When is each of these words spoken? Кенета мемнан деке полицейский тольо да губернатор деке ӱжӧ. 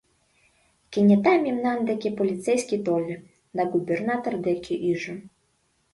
Кенета 0.91 1.33
мемнан 1.45 1.79
деке 1.89 2.09
полицейский 2.19 2.79
тольо 2.85 3.15
да 3.55 3.63
губернатор 3.73 4.33
деке 4.47 4.73
ӱжӧ. 4.91 5.15